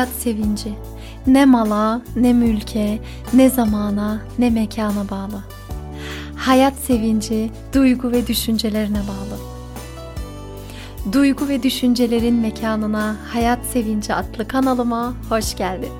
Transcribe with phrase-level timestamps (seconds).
[0.00, 0.72] Hayat sevinci
[1.26, 2.98] ne mala, ne mülke,
[3.32, 5.44] ne zamana, ne mekana bağlı.
[6.36, 9.38] Hayat sevinci duygu ve düşüncelerine bağlı.
[11.12, 15.92] Duygu ve düşüncelerin mekanına Hayat Sevinci adlı kanalıma hoş geldin.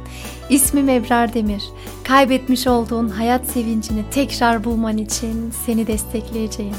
[0.50, 1.62] İsmim Ebrar Demir.
[2.04, 6.76] Kaybetmiş olduğun hayat sevincini tekrar bulman için seni destekleyeceğim.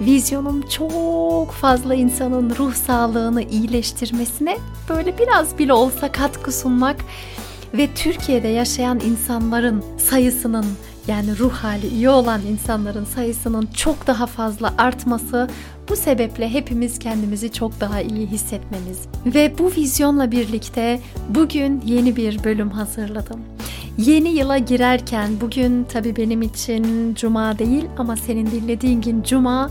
[0.00, 4.58] Vizyonum çok fazla insanın ruh sağlığını iyileştirmesine
[4.88, 6.96] böyle biraz bile olsa katkı sunmak
[7.74, 10.66] ve Türkiye'de yaşayan insanların sayısının
[11.06, 15.48] yani ruh hali iyi olan insanların sayısının çok daha fazla artması
[15.88, 18.98] bu sebeple hepimiz kendimizi çok daha iyi hissetmemiz.
[19.26, 23.40] Ve bu vizyonla birlikte bugün yeni bir bölüm hazırladım.
[23.98, 29.70] Yeni yıla girerken bugün tabi benim için cuma değil ama senin dinlediğin gün cuma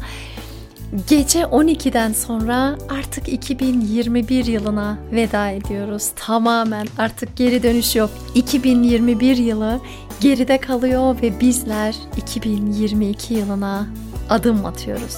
[1.09, 6.11] Gece 12'den sonra artık 2021 yılına veda ediyoruz.
[6.15, 8.09] Tamamen artık geri dönüş yok.
[8.35, 9.79] 2021 yılı
[10.19, 13.87] geride kalıyor ve bizler 2022 yılına
[14.29, 15.17] adım atıyoruz.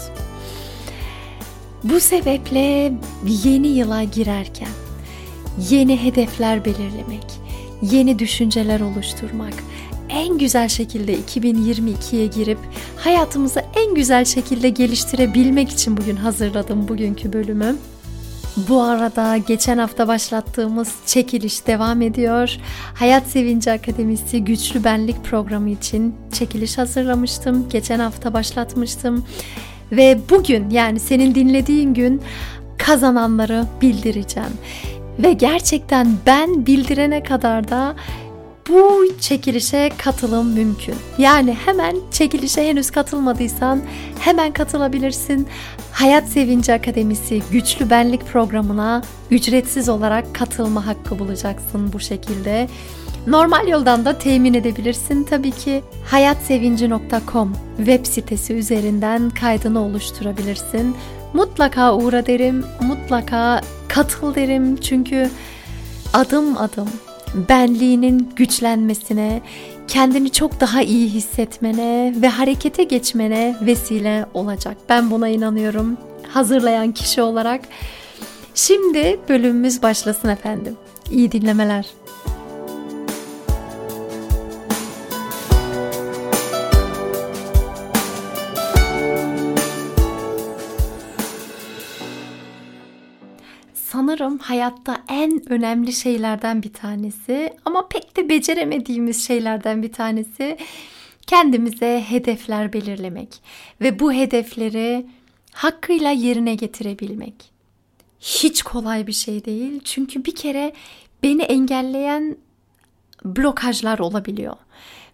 [1.84, 2.94] Bu sebeple
[3.44, 4.74] yeni yıla girerken
[5.70, 7.26] yeni hedefler belirlemek,
[7.82, 9.54] yeni düşünceler oluşturmak,
[10.10, 12.60] en güzel şekilde 2022'ye girip
[12.98, 17.76] hayatımızı en güzel şekilde geliştirebilmek için bugün hazırladım bugünkü bölümü.
[18.70, 22.58] Bu arada geçen hafta başlattığımız çekiliş devam ediyor.
[22.94, 27.70] Hayat Sevinci Akademisi Güçlü Benlik programı için çekiliş hazırlamıştım.
[27.70, 29.26] Geçen hafta başlatmıştım.
[29.92, 32.22] Ve bugün yani senin dinlediğin gün
[32.78, 34.54] kazananları bildireceğim.
[35.20, 37.96] Ve gerçekten ben bildirene kadar da
[38.70, 40.96] bu çekilişe katılım mümkün.
[41.18, 43.82] Yani hemen çekilişe henüz katılmadıysan
[44.20, 45.48] hemen katılabilirsin.
[45.92, 49.02] Hayat Sevinci Akademisi Güçlü Benlik programına
[49.32, 52.68] ücretsiz olarak katılma hakkı bulacaksın bu şekilde.
[53.28, 55.84] Normal yoldan da temin edebilirsin tabii ki.
[56.06, 60.96] hayatsevinci.com web sitesi üzerinden kaydını oluşturabilirsin.
[61.36, 65.30] Mutlaka uğra derim, mutlaka katıl derim çünkü
[66.14, 66.90] adım adım
[67.50, 69.42] benliğinin güçlenmesine,
[69.88, 74.78] kendini çok daha iyi hissetmene ve harekete geçmene vesile olacak.
[74.90, 75.98] Ben buna inanıyorum.
[76.28, 77.62] Hazırlayan kişi olarak.
[78.54, 80.78] Şimdi bölümümüz başlasın efendim.
[81.12, 81.86] İyi dinlemeler.
[94.46, 100.58] Hayatta en önemli şeylerden bir tanesi ama pek de beceremediğimiz şeylerden bir tanesi
[101.28, 103.42] kendimize hedefler belirlemek
[103.82, 105.06] ve bu hedefleri
[105.52, 107.34] hakkıyla yerine getirebilmek.
[108.20, 110.74] Hiç kolay bir şey değil çünkü bir kere
[111.24, 112.38] beni engelleyen
[113.26, 114.56] blokajlar olabiliyor.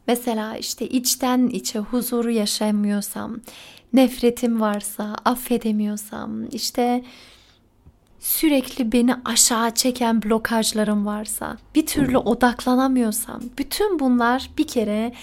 [0.08, 3.40] Mesela işte içten içe huzuru yaşamıyorsam,
[3.94, 7.04] nefretim varsa, affedemiyorsam, işte
[8.22, 15.14] sürekli beni aşağı çeken blokajlarım varsa, bir türlü odaklanamıyorsam, bütün bunlar bir kere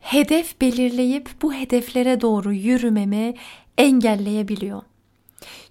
[0.00, 3.34] hedef belirleyip bu hedeflere doğru yürümemi
[3.78, 4.82] engelleyebiliyor.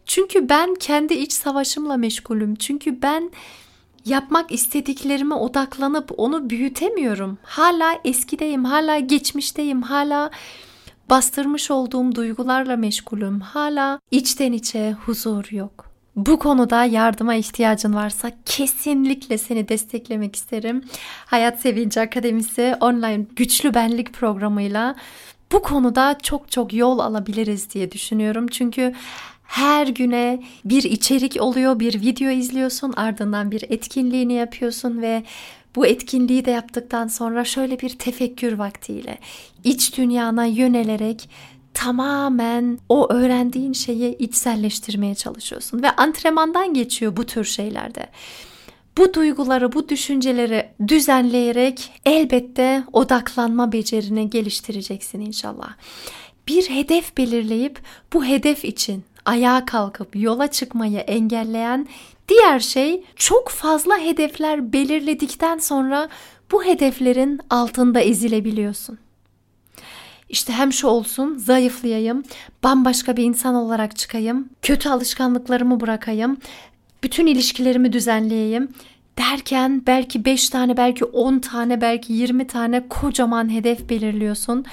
[0.06, 2.56] Çünkü ben kendi iç savaşımla meşgulüm.
[2.56, 3.31] Çünkü ben
[4.06, 7.38] yapmak istediklerime odaklanıp onu büyütemiyorum.
[7.44, 10.31] Hala eskideyim, hala geçmişteyim, hala
[11.09, 13.39] bastırmış olduğum duygularla meşgulüm.
[13.39, 20.83] Hala içten içe huzur yok bu konuda yardıma ihtiyacın varsa kesinlikle seni desteklemek isterim.
[21.25, 24.95] Hayat Sevinci Akademisi online güçlü benlik programıyla
[25.51, 28.47] bu konuda çok çok yol alabiliriz diye düşünüyorum.
[28.47, 28.93] Çünkü
[29.43, 35.23] her güne bir içerik oluyor, bir video izliyorsun, ardından bir etkinliğini yapıyorsun ve
[35.75, 39.18] bu etkinliği de yaptıktan sonra şöyle bir tefekkür vaktiyle
[39.63, 41.29] iç dünyana yönelerek
[41.75, 48.07] tamamen o öğrendiğin şeyi içselleştirmeye çalışıyorsun ve antrenmandan geçiyor bu tür şeylerde.
[48.98, 55.69] Bu duyguları, bu düşünceleri düzenleyerek elbette odaklanma becerini geliştireceksin inşallah.
[56.48, 57.80] Bir hedef belirleyip
[58.13, 61.88] bu hedef için ayağa kalkıp yola çıkmayı engelleyen
[62.28, 66.10] diğer şey çok fazla hedefler belirledikten sonra
[66.51, 69.00] bu hedeflerin altında ezilebiliyorsun.
[70.30, 72.24] İşte hem şu olsun, zayıflayayım,
[72.63, 76.38] bambaşka bir insan olarak çıkayım, kötü alışkanlıklarımı bırakayım,
[77.04, 78.69] bütün ilişkilerimi düzenleyeyim
[79.18, 84.66] derken belki 5 tane, belki 10 tane, belki 20 tane kocaman hedef belirliyorsun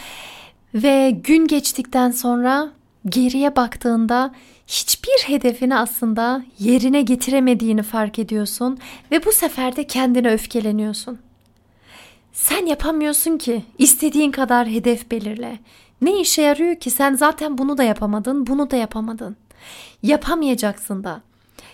[0.75, 2.73] ve gün geçtikten sonra
[3.09, 4.35] geriye baktığında
[4.67, 8.79] hiçbir hedefini aslında yerine getiremediğini fark ediyorsun
[9.11, 11.19] ve bu sefer de kendine öfkeleniyorsun.
[12.33, 15.59] Sen yapamıyorsun ki istediğin kadar hedef belirle.
[16.03, 19.37] Ne işe yarıyor ki sen zaten bunu da yapamadın, bunu da yapamadın.
[20.03, 21.23] Yapamayacaksın da.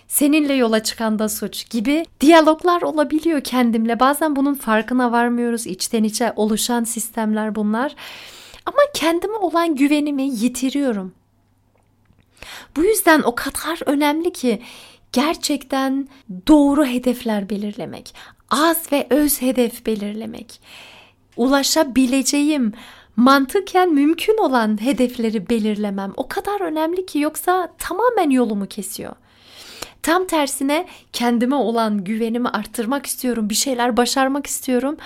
[0.09, 4.01] Seninle yola çıkan da suç gibi diyaloglar olabiliyor kendimle.
[4.01, 5.67] Bazen bunun farkına varmıyoruz.
[5.67, 7.95] içten içe oluşan sistemler bunlar.
[8.67, 11.13] Ama kendime olan güvenimi yitiriyorum.
[12.77, 14.63] Bu yüzden o kadar önemli ki
[15.13, 16.09] gerçekten
[16.47, 18.15] doğru hedefler belirlemek,
[18.51, 20.61] az ve öz hedef belirlemek,
[21.37, 22.73] ulaşabileceğim,
[23.17, 29.13] mantıken mümkün olan hedefleri belirlemem o kadar önemli ki yoksa tamamen yolumu kesiyor.
[30.03, 33.51] Tam tersine kendime olan güvenimi arttırmak istiyorum.
[33.51, 34.97] Bir şeyler başarmak istiyorum.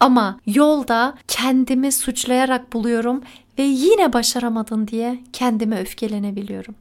[0.00, 3.22] Ama yolda kendimi suçlayarak buluyorum
[3.58, 6.74] ve yine başaramadın diye kendime öfkelenebiliyorum.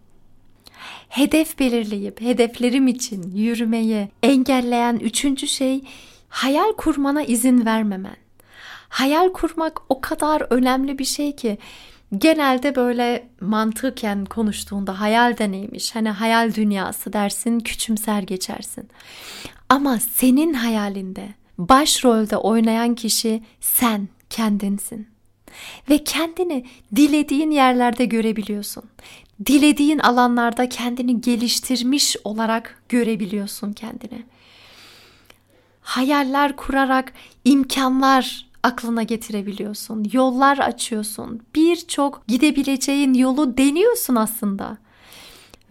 [1.10, 5.82] Hedef belirleyip hedeflerim için yürümeyi engelleyen üçüncü şey
[6.30, 8.18] hayal kurmana izin vermemen.
[8.90, 11.58] Hayal kurmak o kadar önemli bir şey ki
[12.18, 15.96] genelde böyle mantıken konuştuğunda hayal de neymiş?
[15.96, 18.90] Hani hayal dünyası dersin, küçümser geçersin.
[19.70, 25.08] Ama senin hayalinde başrolde oynayan kişi sen kendinsin.
[25.90, 28.84] Ve kendini dilediğin yerlerde görebiliyorsun.
[29.46, 34.26] Dilediğin alanlarda kendini geliştirmiş olarak görebiliyorsun kendini.
[35.82, 37.14] Hayaller kurarak
[37.46, 40.10] imkanlar aklına getirebiliyorsun.
[40.14, 41.42] Yollar açıyorsun.
[41.56, 44.78] Birçok gidebileceğin yolu deniyorsun aslında.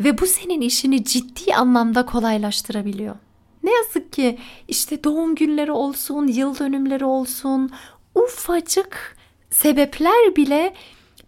[0.00, 3.16] Ve bu senin işini ciddi anlamda kolaylaştırabiliyor.
[3.62, 4.38] Ne yazık ki
[4.68, 7.70] işte doğum günleri olsun, yıl dönümleri olsun,
[8.14, 9.16] ufacık
[9.50, 10.74] sebepler bile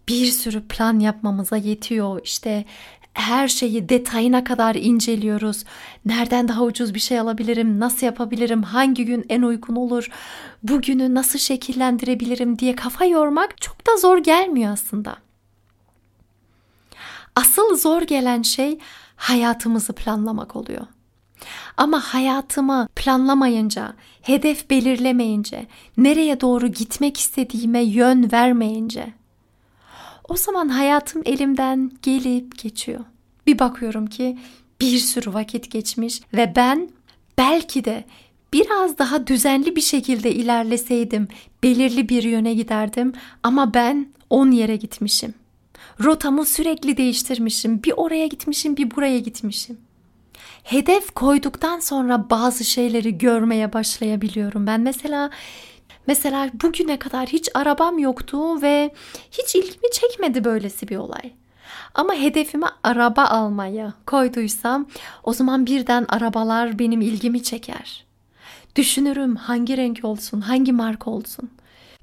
[0.09, 2.21] bir sürü plan yapmamıza yetiyor.
[2.23, 2.65] İşte
[3.13, 5.63] her şeyi detayına kadar inceliyoruz.
[6.05, 7.79] Nereden daha ucuz bir şey alabilirim?
[7.79, 8.63] Nasıl yapabilirim?
[8.63, 10.09] Hangi gün en uygun olur?
[10.63, 15.17] Bugünü nasıl şekillendirebilirim diye kafa yormak çok da zor gelmiyor aslında.
[17.35, 18.79] Asıl zor gelen şey
[19.15, 20.87] hayatımızı planlamak oluyor.
[21.77, 25.67] Ama hayatımı planlamayınca, hedef belirlemeyince,
[25.97, 29.18] nereye doğru gitmek istediğime yön vermeyince
[30.29, 32.99] o zaman hayatım elimden gelip geçiyor.
[33.47, 34.37] Bir bakıyorum ki
[34.81, 36.89] bir sürü vakit geçmiş ve ben
[37.37, 38.03] belki de
[38.53, 41.27] biraz daha düzenli bir şekilde ilerleseydim
[41.63, 45.33] belirli bir yöne giderdim ama ben on yere gitmişim.
[46.03, 47.83] Rotamı sürekli değiştirmişim.
[47.83, 49.77] Bir oraya gitmişim, bir buraya gitmişim.
[50.63, 54.67] Hedef koyduktan sonra bazı şeyleri görmeye başlayabiliyorum.
[54.67, 55.29] Ben mesela
[56.07, 58.93] Mesela bugüne kadar hiç arabam yoktu ve
[59.31, 61.33] hiç ilgimi çekmedi böylesi bir olay.
[61.95, 64.87] Ama hedefime araba almayı koyduysam
[65.23, 68.05] o zaman birden arabalar benim ilgimi çeker.
[68.75, 71.49] Düşünürüm hangi renk olsun, hangi marka olsun.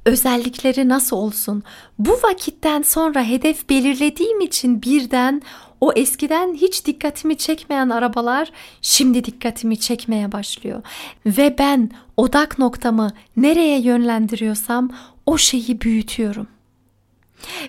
[0.05, 1.63] Özellikleri nasıl olsun?
[1.99, 5.43] Bu vakitten sonra hedef belirlediğim için birden
[5.81, 8.53] o eskiden hiç dikkatimi çekmeyen arabalar
[8.83, 10.83] şimdi dikkatimi çekmeye başlıyor.
[11.27, 14.91] Ve ben odak noktamı nereye yönlendiriyorsam
[15.27, 16.47] o şeyi büyütüyorum.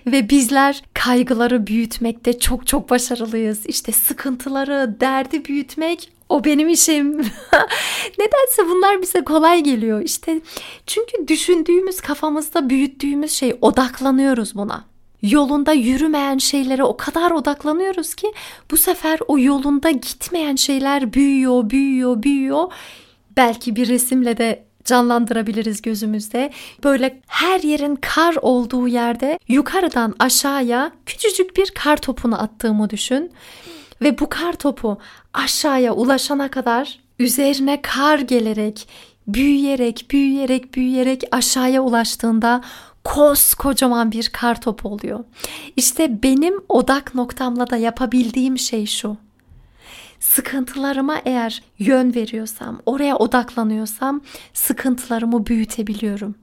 [0.06, 3.66] Ve bizler kaygıları büyütmekte çok çok başarılıyız.
[3.66, 7.12] İşte sıkıntıları, derdi büyütmek o benim işim.
[8.18, 10.02] Nedense bunlar bize kolay geliyor.
[10.02, 10.40] İşte
[10.86, 14.84] çünkü düşündüğümüz kafamızda büyüttüğümüz şey odaklanıyoruz buna
[15.22, 18.32] yolunda yürümeyen şeylere o kadar odaklanıyoruz ki
[18.70, 22.72] bu sefer o yolunda gitmeyen şeyler büyüyor, büyüyor, büyüyor.
[23.36, 26.50] Belki bir resimle de canlandırabiliriz gözümüzde.
[26.84, 33.32] Böyle her yerin kar olduğu yerde yukarıdan aşağıya küçücük bir kar topunu attığımı düşün.
[34.02, 34.98] Ve bu kar topu
[35.34, 38.88] aşağıya ulaşana kadar üzerine kar gelerek,
[39.26, 42.62] büyüyerek, büyüyerek, büyüyerek aşağıya ulaştığında
[43.08, 45.24] koskocaman bir kar topu oluyor.
[45.76, 49.16] İşte benim odak noktamla da yapabildiğim şey şu.
[50.20, 54.20] Sıkıntılarıma eğer yön veriyorsam, oraya odaklanıyorsam
[54.54, 56.34] sıkıntılarımı büyütebiliyorum.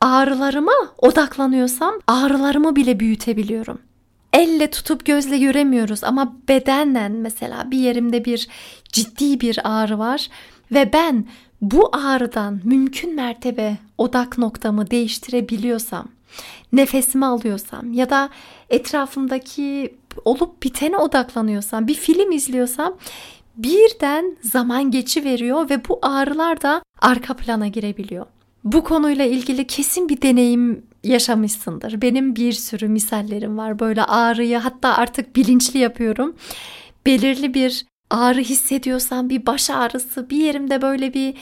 [0.00, 3.78] Ağrılarıma odaklanıyorsam ağrılarımı bile büyütebiliyorum.
[4.32, 8.48] Elle tutup gözle göremiyoruz ama bedenen mesela bir yerimde bir
[8.92, 10.28] ciddi bir ağrı var
[10.72, 11.26] ve ben
[11.60, 16.08] bu ağrıdan mümkün mertebe odak noktamı değiştirebiliyorsam,
[16.72, 18.30] nefesimi alıyorsam ya da
[18.70, 22.96] etrafımdaki olup bitene odaklanıyorsam, bir film izliyorsam
[23.56, 28.26] birden zaman geçi veriyor ve bu ağrılar da arka plana girebiliyor.
[28.64, 32.02] bu konuyla ilgili kesin bir deneyim yaşamışsındır.
[32.02, 33.78] Benim bir sürü misallerim var.
[33.78, 36.36] Böyle ağrıyı hatta artık bilinçli yapıyorum.
[37.06, 41.34] Belirli bir ağrı hissediyorsam bir baş ağrısı, bir yerimde böyle bir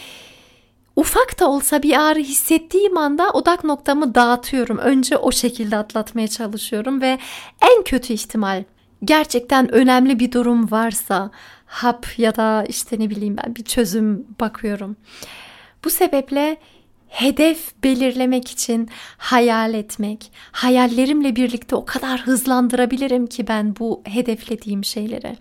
[0.98, 4.78] ufak da olsa bir ağrı hissettiğim anda odak noktamı dağıtıyorum.
[4.78, 7.18] Önce o şekilde atlatmaya çalışıyorum ve
[7.62, 8.64] en kötü ihtimal
[9.04, 11.30] gerçekten önemli bir durum varsa
[11.66, 14.96] hap ya da işte ne bileyim ben bir çözüm bakıyorum.
[15.84, 16.56] Bu sebeple
[17.08, 25.36] hedef belirlemek için hayal etmek, hayallerimle birlikte o kadar hızlandırabilirim ki ben bu hedeflediğim şeyleri.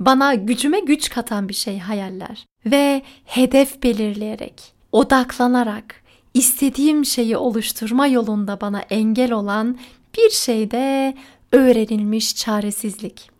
[0.00, 5.94] Bana gücüme güç katan bir şey hayaller ve hedef belirleyerek, odaklanarak
[6.34, 9.78] istediğim şeyi oluşturma yolunda bana engel olan
[10.16, 11.14] bir şey de
[11.52, 13.30] öğrenilmiş çaresizlik.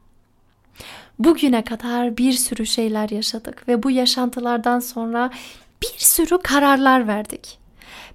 [1.18, 5.30] Bugüne kadar bir sürü şeyler yaşadık ve bu yaşantılardan sonra
[5.82, 7.58] bir sürü kararlar verdik.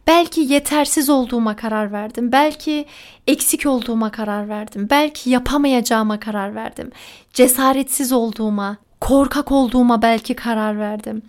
[0.08, 2.32] Belki yetersiz olduğuma karar verdim.
[2.32, 2.86] Belki
[3.28, 4.88] eksik olduğuma karar verdim.
[4.90, 6.92] Belki yapamayacağıma karar verdim.
[7.34, 11.22] Cesaretsiz olduğuma, korkak olduğuma belki karar verdim.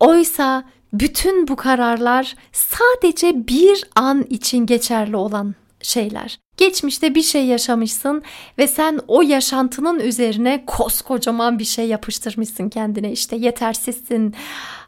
[0.00, 6.38] Oysa bütün bu kararlar sadece bir an için geçerli olan şeyler.
[6.56, 8.22] Geçmişte bir şey yaşamışsın
[8.58, 13.12] ve sen o yaşantının üzerine koskocaman bir şey yapıştırmışsın kendine.
[13.12, 14.34] İşte yetersizsin,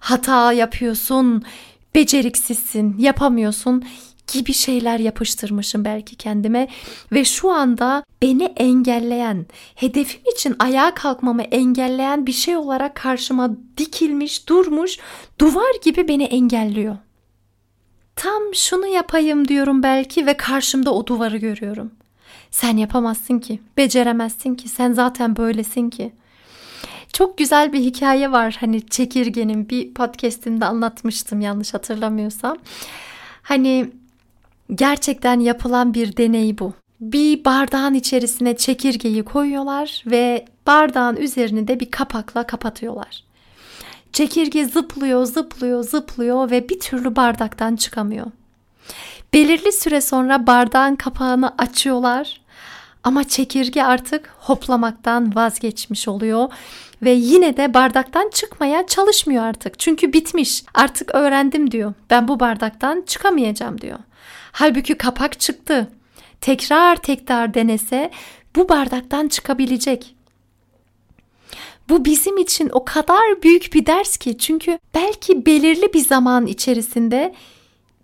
[0.00, 1.42] hata yapıyorsun,
[1.94, 3.84] beceriksizsin, yapamıyorsun
[4.32, 6.68] gibi şeyler yapıştırmışım belki kendime
[7.12, 14.48] ve şu anda beni engelleyen, hedefim için ayağa kalkmamı engelleyen bir şey olarak karşıma dikilmiş,
[14.48, 14.98] durmuş,
[15.38, 16.96] duvar gibi beni engelliyor.
[18.16, 21.90] Tam şunu yapayım diyorum belki ve karşımda o duvarı görüyorum.
[22.50, 26.12] Sen yapamazsın ki, beceremezsin ki, sen zaten böylesin ki.
[27.12, 32.56] Çok güzel bir hikaye var hani çekirgenin bir podcast'imde anlatmıştım yanlış hatırlamıyorsam.
[33.42, 33.90] Hani
[34.74, 36.72] gerçekten yapılan bir deney bu.
[37.00, 43.24] Bir bardağın içerisine çekirgeyi koyuyorlar ve bardağın üzerini de bir kapakla kapatıyorlar.
[44.12, 48.26] Çekirge zıplıyor, zıplıyor, zıplıyor ve bir türlü bardaktan çıkamıyor.
[49.32, 52.40] Belirli süre sonra bardağın kapağını açıyorlar
[53.04, 56.48] ama çekirge artık hoplamaktan vazgeçmiş oluyor
[57.02, 59.78] ve yine de bardaktan çıkmaya çalışmıyor artık.
[59.78, 60.64] Çünkü bitmiş.
[60.74, 61.92] Artık öğrendim diyor.
[62.10, 63.98] Ben bu bardaktan çıkamayacağım diyor.
[64.52, 65.88] Halbuki kapak çıktı.
[66.40, 68.10] Tekrar tekrar denese
[68.56, 70.14] bu bardaktan çıkabilecek.
[71.88, 77.34] Bu bizim için o kadar büyük bir ders ki çünkü belki belirli bir zaman içerisinde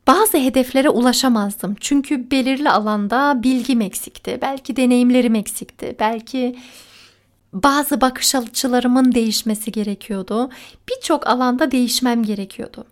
[0.07, 1.77] bazı hedeflere ulaşamazdım.
[1.81, 4.39] Çünkü belirli alanda bilgim eksikti.
[4.43, 5.97] Belki deneyimlerim eksikti.
[6.01, 6.57] Belki
[7.53, 10.51] bazı bakış açılarımın değişmesi gerekiyordu.
[10.89, 12.85] Birçok alanda değişmem gerekiyordu.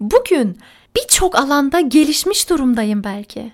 [0.00, 0.58] Bugün
[0.96, 3.52] birçok alanda gelişmiş durumdayım belki.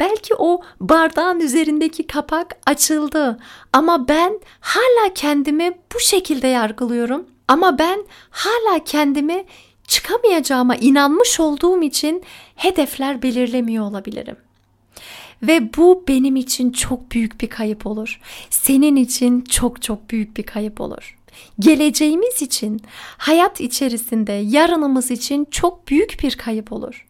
[0.00, 3.38] Belki o bardağın üzerindeki kapak açıldı
[3.72, 7.26] ama ben hala kendimi bu şekilde yargılıyorum.
[7.48, 9.44] Ama ben hala kendimi
[9.86, 12.22] çıkamayacağıma inanmış olduğum için
[12.56, 14.36] hedefler belirlemiyor olabilirim.
[15.42, 18.20] Ve bu benim için çok büyük bir kayıp olur.
[18.50, 21.18] Senin için çok çok büyük bir kayıp olur.
[21.58, 22.82] Geleceğimiz için,
[23.18, 27.06] hayat içerisinde yarınımız için çok büyük bir kayıp olur.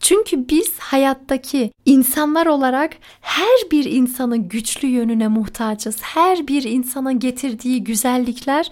[0.00, 5.96] Çünkü biz hayattaki insanlar olarak her bir insanın güçlü yönüne muhtacız.
[6.02, 8.70] Her bir insanın getirdiği güzellikler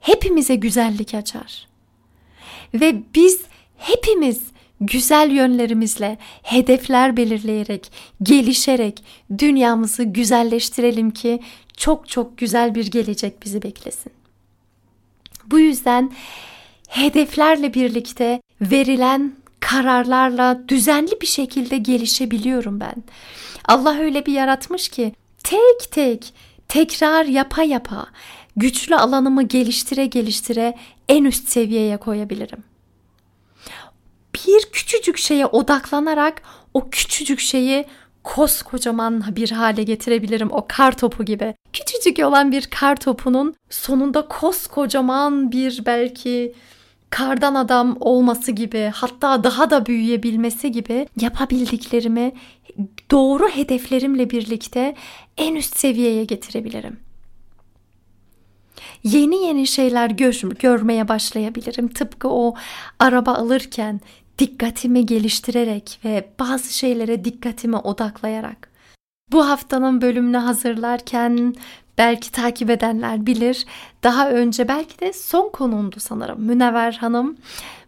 [0.00, 1.66] hepimize güzellik açar.
[2.74, 3.40] Ve biz
[3.76, 4.40] hepimiz
[4.80, 9.04] güzel yönlerimizle hedefler belirleyerek, gelişerek
[9.38, 11.40] dünyamızı güzelleştirelim ki
[11.76, 14.12] çok çok güzel bir gelecek bizi beklesin.
[15.46, 16.12] Bu yüzden
[16.88, 22.94] hedeflerle birlikte verilen kararlarla düzenli bir şekilde gelişebiliyorum ben.
[23.64, 25.12] Allah öyle bir yaratmış ki
[25.44, 26.34] tek tek
[26.68, 28.06] tekrar yapa yapa
[28.56, 30.78] güçlü alanımı geliştire geliştire
[31.08, 32.64] en üst seviyeye koyabilirim
[34.36, 36.42] bir küçücük şeye odaklanarak
[36.74, 37.84] o küçücük şeyi
[38.26, 41.54] koskocaman bir hale getirebilirim o kar topu gibi.
[41.72, 46.54] Küçücük olan bir kar topunun sonunda koskocaman bir belki
[47.10, 52.32] kardan adam olması gibi hatta daha da büyüyebilmesi gibi yapabildiklerimi
[53.10, 54.94] doğru hedeflerimle birlikte
[55.36, 57.06] en üst seviyeye getirebilirim
[59.04, 61.88] yeni yeni şeyler gör, görmeye başlayabilirim.
[61.88, 62.54] Tıpkı o
[62.98, 64.00] araba alırken
[64.38, 68.70] dikkatimi geliştirerek ve bazı şeylere dikkatimi odaklayarak.
[69.32, 71.54] Bu haftanın bölümünü hazırlarken
[71.98, 73.66] belki takip edenler bilir.
[74.02, 76.40] Daha önce belki de son konumdu sanırım.
[76.42, 77.36] Münevver Hanım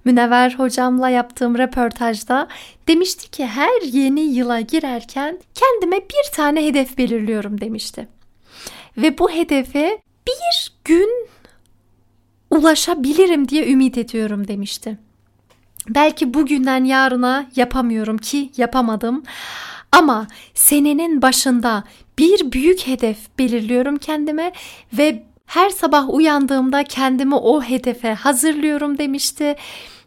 [0.04, 2.48] Münevver hocamla yaptığım röportajda
[2.88, 8.08] demişti ki her yeni yıla girerken kendime bir tane hedef belirliyorum demişti.
[8.96, 11.28] Ve bu hedefe bir gün
[12.50, 14.98] ulaşabilirim diye ümit ediyorum demişti.
[15.88, 19.22] Belki bugünden yarına yapamıyorum ki yapamadım.
[19.92, 21.84] Ama senenin başında
[22.18, 24.52] bir büyük hedef belirliyorum kendime
[24.92, 29.56] ve her sabah uyandığımda kendimi o hedefe hazırlıyorum demişti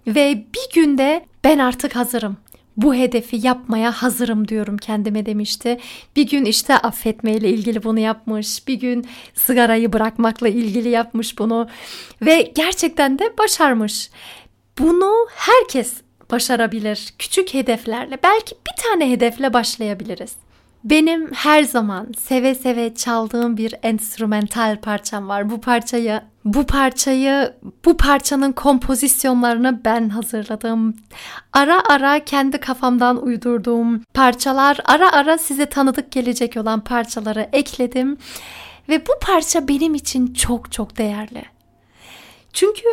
[0.07, 2.37] ve bir günde ben artık hazırım.
[2.77, 5.77] Bu hedefi yapmaya hazırım diyorum kendime demişti.
[6.15, 8.67] Bir gün işte affetmeyle ilgili bunu yapmış.
[8.67, 11.67] Bir gün sigarayı bırakmakla ilgili yapmış bunu
[12.21, 14.09] ve gerçekten de başarmış.
[14.81, 15.93] Bunu herkes
[16.31, 18.17] başarabilir küçük hedeflerle.
[18.23, 20.35] Belki bir tane hedefle başlayabiliriz.
[20.83, 25.49] Benim her zaman seve seve çaldığım bir enstrümantal parçam var.
[25.49, 27.53] Bu parçayı bu parçayı
[27.85, 30.95] bu parçanın kompozisyonlarını ben hazırladım.
[31.53, 38.17] Ara ara kendi kafamdan uydurduğum parçalar, ara ara size tanıdık gelecek olan parçaları ekledim
[38.89, 41.43] ve bu parça benim için çok çok değerli.
[42.53, 42.87] Çünkü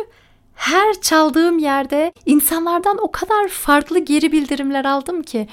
[0.59, 5.47] her çaldığım yerde insanlardan o kadar farklı geri bildirimler aldım ki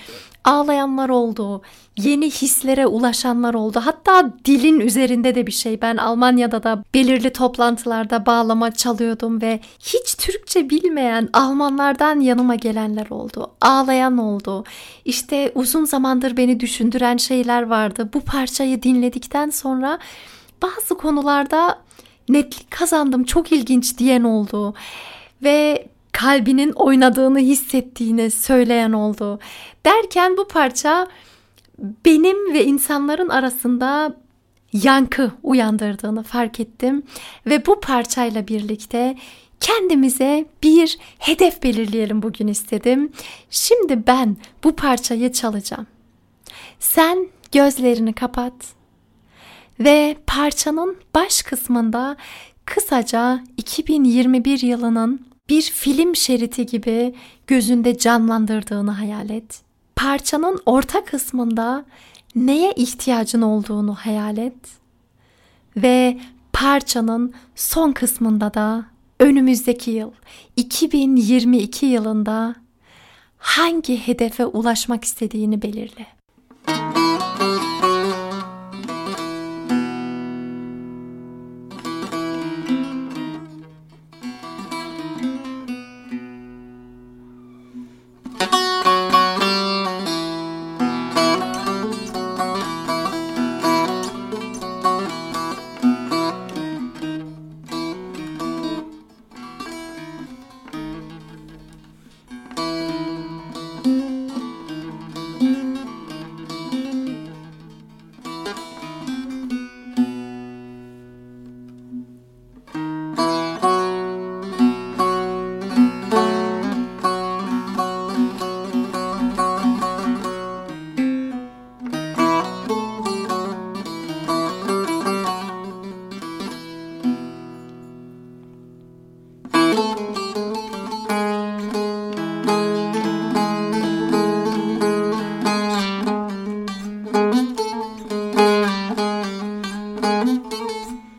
[0.45, 1.63] ağlayanlar oldu,
[1.97, 3.81] yeni hislere ulaşanlar oldu.
[3.85, 5.83] Hatta dilin üzerinde de bir şey.
[5.83, 13.51] Ben Almanya'da da belirli toplantılarda bağlama çalıyordum ve hiç Türkçe bilmeyen Almanlardan yanıma gelenler oldu.
[13.61, 14.65] Ağlayan oldu.
[15.05, 18.11] İşte uzun zamandır beni düşündüren şeyler vardı.
[18.15, 19.99] Bu parçayı dinledikten sonra
[20.63, 21.79] bazı konularda
[22.29, 23.25] netlik kazandım.
[23.25, 24.75] Çok ilginç diyen oldu.
[25.43, 29.39] Ve kalbinin oynadığını hissettiğini söyleyen oldu.
[29.87, 31.09] Derken bu parça
[31.79, 34.17] benim ve insanların arasında
[34.73, 37.03] yankı uyandırdığını fark ettim
[37.47, 39.17] ve bu parçayla birlikte
[39.61, 43.13] kendimize bir hedef belirleyelim bugün istedim.
[43.51, 45.87] Şimdi ben bu parçayı çalacağım.
[46.79, 48.76] Sen gözlerini kapat
[49.81, 52.17] ve parçanın baş kısmında
[52.65, 57.15] kısaca 2021 yılının bir film şeridi gibi
[57.47, 59.61] gözünde canlandırdığını hayal et.
[59.97, 61.85] Parçanın orta kısmında
[62.35, 64.57] neye ihtiyacın olduğunu hayal et.
[65.77, 66.19] Ve
[66.53, 68.85] parçanın son kısmında da
[69.21, 70.11] önümüzdeki yıl
[70.57, 72.55] 2022 yılında
[73.39, 76.07] hangi hedefe ulaşmak istediğini belirle.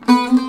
[0.07, 0.46] Mm-hmm.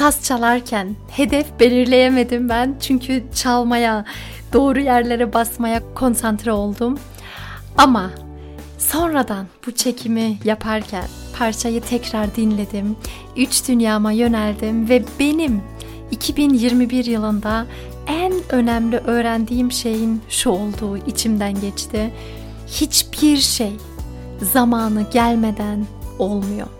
[0.00, 2.76] Saz çalarken hedef belirleyemedim ben.
[2.80, 4.04] Çünkü çalmaya,
[4.52, 6.98] doğru yerlere basmaya konsantre oldum.
[7.78, 8.10] Ama
[8.78, 11.04] sonradan bu çekimi yaparken
[11.38, 12.96] parçayı tekrar dinledim.
[13.36, 15.62] Üç dünyama yöneldim ve benim
[16.10, 17.66] 2021 yılında
[18.06, 22.10] en önemli öğrendiğim şeyin şu olduğu içimden geçti.
[22.66, 23.72] Hiçbir şey
[24.42, 25.86] zamanı gelmeden
[26.18, 26.79] olmuyor.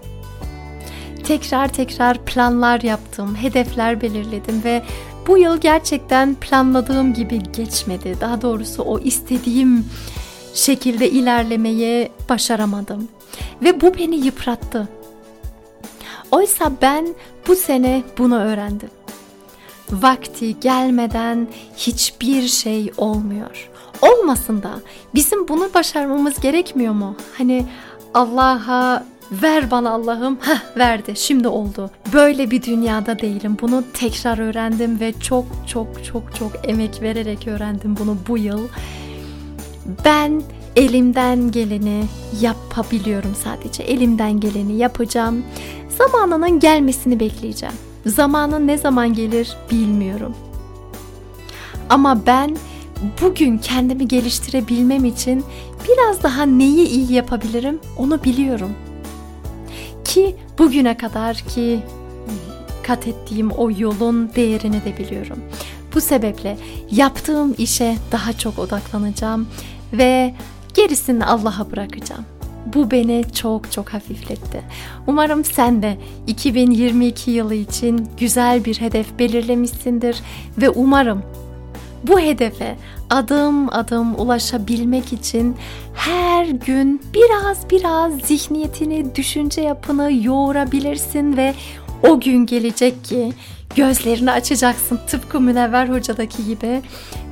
[1.30, 4.82] Tekrar tekrar planlar yaptım, hedefler belirledim ve
[5.26, 8.16] bu yıl gerçekten planladığım gibi geçmedi.
[8.20, 9.84] Daha doğrusu o istediğim
[10.54, 13.08] şekilde ilerlemeyi başaramadım
[13.62, 14.88] ve bu beni yıprattı.
[16.30, 17.14] Oysa ben
[17.46, 18.90] bu sene bunu öğrendim.
[19.90, 23.70] Vakti gelmeden hiçbir şey olmuyor.
[24.02, 24.70] Olmasın da
[25.14, 27.16] bizim bunu başarmamız gerekmiyor mu?
[27.38, 27.66] Hani
[28.14, 30.38] Allah'a ver bana Allah'ım.
[30.40, 31.90] Heh verdi şimdi oldu.
[32.12, 33.56] Böyle bir dünyada değilim.
[33.60, 38.68] Bunu tekrar öğrendim ve çok çok çok çok emek vererek öğrendim bunu bu yıl.
[40.04, 40.42] Ben
[40.76, 42.04] elimden geleni
[42.40, 43.82] yapabiliyorum sadece.
[43.82, 45.44] Elimden geleni yapacağım.
[45.98, 47.74] Zamanının gelmesini bekleyeceğim.
[48.06, 50.34] Zamanın ne zaman gelir bilmiyorum.
[51.88, 52.56] Ama ben
[53.22, 55.44] bugün kendimi geliştirebilmem için
[55.88, 58.70] biraz daha neyi iyi yapabilirim onu biliyorum.
[60.10, 61.80] Ki bugüne kadar ki
[62.82, 65.38] kat ettiğim o yolun değerini de biliyorum.
[65.94, 66.58] Bu sebeple
[66.90, 69.48] yaptığım işe daha çok odaklanacağım
[69.92, 70.34] ve
[70.74, 72.24] gerisini Allah'a bırakacağım.
[72.66, 74.62] Bu beni çok çok hafifletti.
[75.06, 80.22] Umarım sen de 2022 yılı için güzel bir hedef belirlemişsindir
[80.58, 81.22] ve umarım
[82.04, 82.76] bu hedefe
[83.10, 85.56] adım adım ulaşabilmek için
[85.94, 91.54] her gün biraz biraz zihniyetini, düşünce yapını yoğurabilirsin ve
[92.08, 93.32] o gün gelecek ki
[93.76, 96.82] gözlerini açacaksın tıpkı Münevver Hoca'daki gibi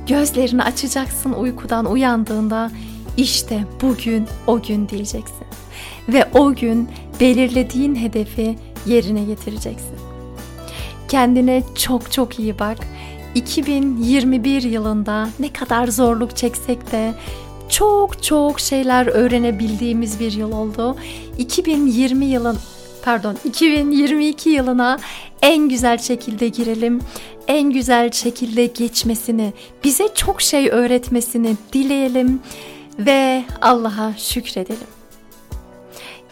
[0.07, 2.71] gözlerini açacaksın uykudan uyandığında
[3.17, 5.47] işte bugün o gün diyeceksin.
[6.09, 8.55] Ve o gün belirlediğin hedefi
[8.85, 9.95] yerine getireceksin.
[11.07, 12.77] Kendine çok çok iyi bak.
[13.35, 17.13] 2021 yılında ne kadar zorluk çeksek de
[17.69, 20.95] çok çok şeyler öğrenebildiğimiz bir yıl oldu.
[21.37, 22.57] 2020 yılın
[23.03, 24.99] pardon 2022 yılına
[25.41, 26.99] en güzel şekilde girelim.
[27.47, 32.41] En güzel şekilde geçmesini, bize çok şey öğretmesini dileyelim
[32.99, 34.87] ve Allah'a şükredelim.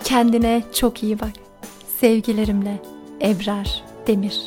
[0.04, 1.32] Kendine çok iyi bak.
[2.00, 2.82] Sevgilerimle
[3.22, 4.42] Ebrar Demir